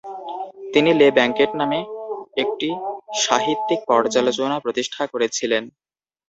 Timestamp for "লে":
0.93-1.07